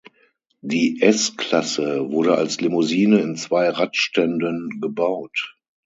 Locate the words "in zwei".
3.21-3.69